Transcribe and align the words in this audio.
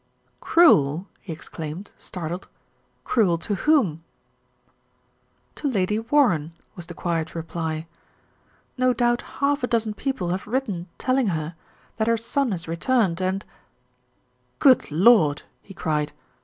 "Cruel!" 0.39 1.07
he 1.19 1.31
exclaimed, 1.31 1.91
startled. 1.95 2.47
"Cruel 3.03 3.37
to 3.37 3.53
whom?" 3.53 4.03
"To 5.53 5.67
Lady 5.69 5.99
Warren," 5.99 6.53
was 6.75 6.87
the 6.87 6.95
quiet 6.95 7.35
reply. 7.35 7.85
"No 8.79 8.93
doubt 8.93 9.21
half 9.21 9.61
a 9.61 9.67
dozen 9.67 9.93
people 9.93 10.29
have 10.29 10.47
written 10.47 10.87
telling 10.97 11.27
her 11.27 11.53
that 11.97 12.07
her 12.07 12.17
son 12.17 12.51
has 12.51 12.67
returned 12.67 13.21
and" 13.21 13.45
"Good 14.57 14.89
Lord!" 14.91 15.43
he 15.61 15.75
cried. 15.75 16.13